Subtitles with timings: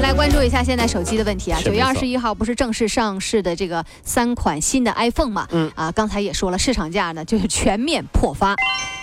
[0.00, 1.58] 我们来关注一下现在手机的问题啊。
[1.58, 5.46] 是九月二十一号不是正式上市的这个三款新的 iPhone 嘛？
[5.50, 8.56] 嗯啊，刚才也说了，市场价呢就是全面破发。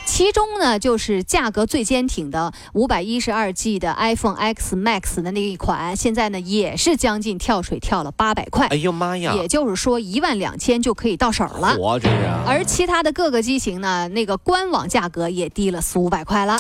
[0.07, 11.76] 其中呢，就是价格最坚挺的五百一十二 G 的 iPhone X Max 的那一款，现在呢也是将近跳水跳了八百块哎，呦妈呀，也就是说一万两千就可以到手了。
[11.76, 12.16] 火这是。
[12.48, 16.59] 而其他的各个机型呢，那个官网价格也低了四五百块了。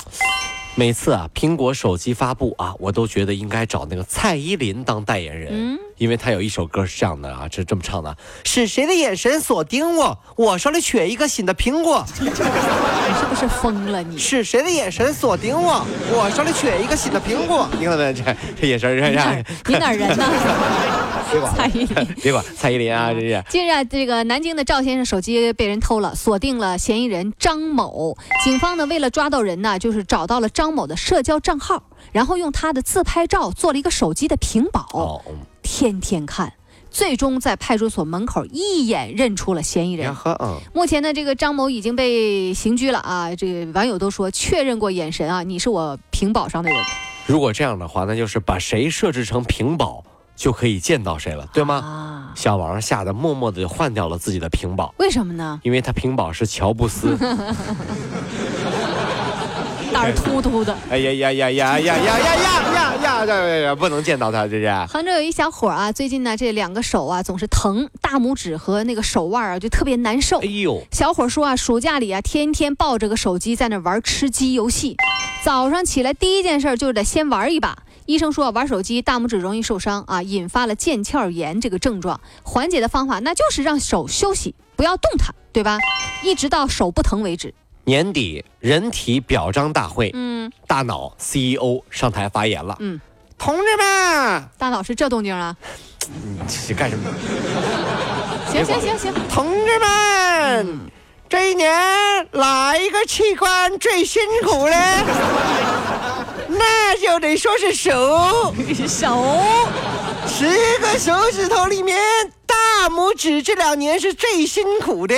[0.79, 10.15] 每次啊，苹果手机发布啊，我都觉得应该找那个蔡依林当代言人，嗯因为她有一首歌是这样的啊，是这么唱的：是谁的眼神锁定我？
[10.35, 12.05] 我手里缺一个新的苹果。
[12.19, 14.19] 你是不是疯了你？
[14.19, 15.83] 是谁的眼神锁定我？
[16.11, 17.67] 我手里缺一个新的苹果。
[17.79, 18.13] 你看没？
[18.13, 18.23] 这
[18.61, 20.23] 这眼神儿，你哪儿你哪儿人呢？
[21.31, 22.15] 别管，蔡依林。
[22.21, 23.43] 别管蔡依林啊，这是。
[23.49, 28.17] 近日啊，这个南京的赵先生手机被人偷了，锁定了嫌疑人张某。
[28.43, 35.21] 警方呢，为了抓到人呢，就是找到了张某的社交账号，然后用他的自拍照做了一个手机的屏保，哦，
[35.61, 36.53] 天天看。
[36.89, 40.15] 最终在派出所门口一眼认出了嫌疑人。
[40.73, 43.35] 目前呢，这个张某已经被刑拘了啊。
[43.35, 46.79] 这个网友都说确认过眼神啊，你是我屏保上的人
[47.27, 50.03] 如果这样的话，那就是把谁设置成屏保，
[50.37, 51.75] 就可以见到谁了，对吗？
[51.75, 52.31] 啊？
[52.35, 55.59] 小王吓得默默的就换掉了自己的屏保，为什么呢？
[55.63, 57.17] 因为他屏保是乔布斯。
[59.91, 60.77] 胆儿突突的。
[60.91, 63.75] 哎呀呀呀呀呀呀呀呀呀呀！
[63.75, 64.69] 不能见到他，这是。
[64.87, 70.45] 杭州有一小伙儿啊，最近呢这两个手啊总是疼，大拇指和那个手腕啊就特别难受哎。
[70.45, 74.97] 呦，小伙儿说啊，暑假里啊天天抱着个手机在那玩吃鸡游戏，
[75.43, 77.75] 早上起来第一件事就是得先玩一把。
[78.07, 82.19] 医生说啊，玩手机大拇指容易受伤啊，引发了腱鞘炎这个症状。
[82.41, 85.77] 缓解的方法那就是让手休息，不要动它，对吧？
[86.23, 87.53] 一直到手不疼为止。
[87.83, 92.77] 年底人体表彰大会，嗯大脑 CEO 上台发言了。
[92.79, 92.99] 嗯，
[93.37, 95.55] 同志们，大脑是这动静啊？
[96.09, 97.09] 你这干什么？
[98.49, 100.79] 行行行行，同志们，
[101.27, 101.69] 这一年
[102.31, 104.75] 哪一个器官最辛苦呢？
[106.57, 108.53] 那就得说是手。
[108.87, 109.23] 手
[110.27, 111.97] 十个手指头里面，
[112.45, 115.15] 大拇指这两年是最辛苦的，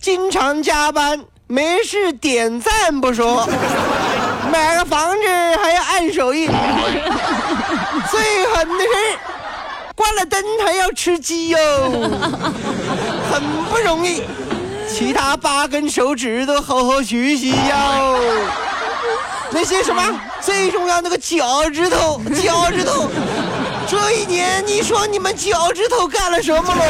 [0.00, 3.48] 经常加班，没事点赞不说，
[4.52, 5.26] 买个房子
[5.62, 6.48] 还要按手印，
[8.10, 9.18] 最狠的是
[9.94, 11.58] 关了灯还要吃鸡哟，
[13.32, 14.22] 很不容易。
[14.86, 18.18] 其他八根手指都好好学习哟。
[19.54, 20.02] 那些什么
[20.40, 23.08] 最重要那个脚趾头，脚趾头。
[23.86, 26.82] 这一年，你说你们脚趾头干了什么喽？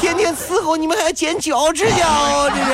[0.00, 2.72] 天天伺候你们还要剪脚趾甲哦，这是。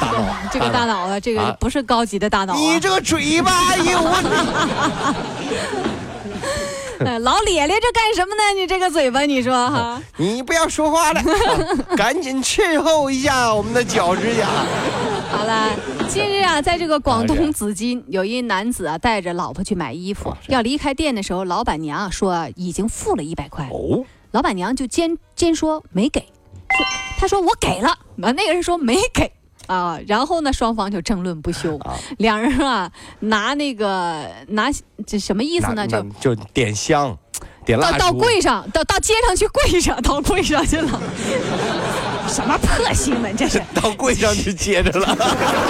[0.00, 2.56] 大脑，这个大脑啊，这啊个不是高级的大脑啊。
[2.56, 4.10] 你这个嘴巴，哎呦我，
[7.06, 8.42] 呃老咧咧这干什么呢？
[8.56, 10.02] 你这个嘴巴，你说哈？
[10.16, 11.22] 你不要说话了，
[11.96, 14.46] 赶紧伺候一下我们的脚趾甲。
[15.30, 15.68] 好了，
[16.12, 20.36] 近日啊，在这个广啊东紫金，有一男子啊带着老婆去买衣服。
[20.48, 26.86] 要离开店的时候，老板娘啊说啊已经付了一百块，哦，老板娘就坚坚说没给，说
[27.16, 29.32] 他说我给了，啊那个人说没给。
[29.68, 31.96] 啊，然后呢，双方就争论不休，啊。
[32.18, 34.68] 两人啊拿那个拿
[35.06, 35.86] 这什么意思呢？
[35.86, 37.16] 就就点香，
[37.64, 41.00] 点蜡烛，到到柜上，到到街上去跪上，到柜上去了。
[42.28, 43.62] 什么破新闻这是？
[43.74, 45.16] 到柜上去接着了。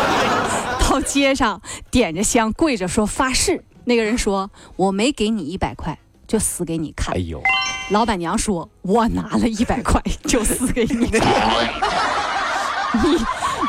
[0.80, 1.60] 到街上
[1.90, 3.64] 点着香跪着说发誓。
[3.84, 5.98] 那个人说我没给你一百块，
[6.28, 7.18] 就死给你看哎。
[7.18, 7.42] 呦，
[7.90, 11.28] 老板娘说我拿了一百块，就死给你看。
[13.02, 13.16] 你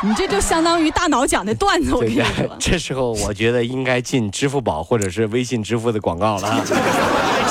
[0.08, 2.56] 你这就相当于大脑讲的段子，我跟你说。
[2.60, 6.64] 这时候我觉得应该进支付宝或者是微信支付的广告了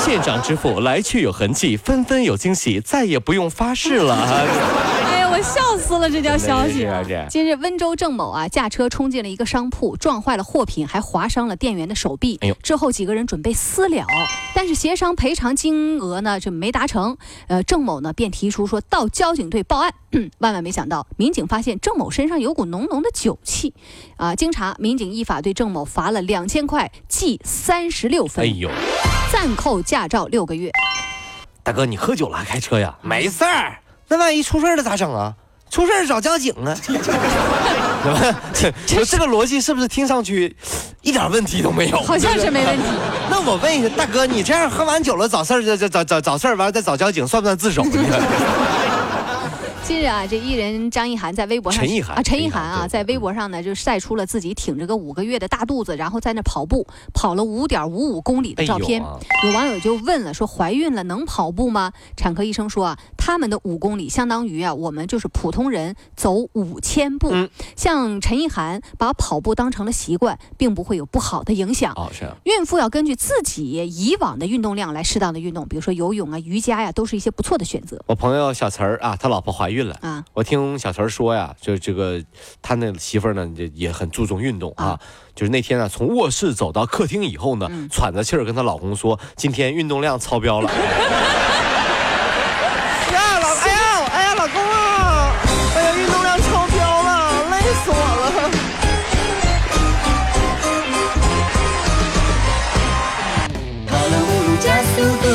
[0.04, 0.06] 啊。
[0.06, 4.28] 线上支付来去有痕迹，纷纷有惊喜，再也不用发誓了啊。
[5.04, 7.28] 哎呀，我笑死了这条消息啊真的是这样！
[7.28, 12.38] 近日，温州郑某啊驾车冲进了一个商铺，撞坏了货品，还划伤了店员的手臂。
[12.42, 14.06] 哎呦之后几个人准备私了，
[14.54, 17.16] 但是协商赔偿金额呢就没达成。
[17.48, 19.92] 呃，郑某呢便提出说到交警队报案。
[20.38, 23.74] 万万没想到，民警发现郑某身上有股浓浓的酒气。
[24.16, 28.70] 啊、经查，民警依法对郑某罚了两千块，记三十六分，哎呦，
[29.32, 30.70] 暂扣驾照六个月。
[31.62, 32.94] 大哥，你喝酒了还开车呀？
[33.02, 33.78] 没事儿，
[34.08, 35.34] 那万一出事了咋整啊？
[35.70, 36.76] 出事找交警啊？
[38.52, 40.54] 这这这个逻辑是不是听上去
[41.00, 41.98] 一点问题都没有？
[42.02, 42.84] 好像是没问题。
[43.30, 47.90] 那我问一下，大哥，你这样喝完酒了找事儿，找找找事儿，完了再找交警，算不算自首呢？
[49.86, 59.02] 近日啊，这艺人张艺涵在微博上，陈意涵啊，陈意涵啊，在微博上呢就晒出了自己挺着个五个月的大肚子，然后在那跑步，跑了五点五五公里的照片。
[59.02, 59.08] 哎
[59.44, 61.92] 有网友就问了，说怀孕了能跑步吗？
[62.16, 67.28] 产科医生说啊，他们的五公里相当于啊，我们就是普通人走五千步。
[67.30, 71.92] 嗯像陈意涵把跑步当成了习惯，并不会有不好的影响。
[71.94, 79.96] 哦，是啊孕妇要根据自己以往的运动量来适当的运动，比如说游泳啊、瑜伽呀、都是一些不错的选择我朋友小陈儿啊，他老婆怀孕了。
[80.02, 80.24] 啊。
[80.32, 82.22] 我听小陈说呀，就这个
[82.62, 84.84] 他那媳妇儿呢，也也很注重运动啊。
[84.86, 85.00] 啊
[85.34, 90.70] 就是那天呢，从卧室走到客厅以后呢，嗯喘着气儿跟她老公说，今天运动量超标了。
[93.10, 95.32] 呀，老，哎呀，哎呀，老公啊，
[95.74, 98.50] 哎呀，运动量超标了，累死我了。
[103.88, 105.26] 跑了五路加速度，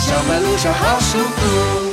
[0.00, 1.85] 上班路上好舒服。